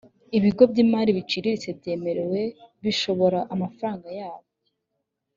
ibigo 0.37 0.63
by’imari 0.71 1.11
biciriritse 1.17 1.69
byemerewe 1.79 2.41
bishobora 2.83 3.39
amafaranga 3.53 4.07
yabo 4.19 4.47